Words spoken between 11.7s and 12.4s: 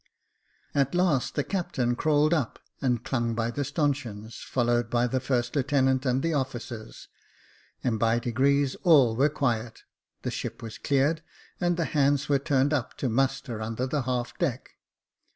the hands were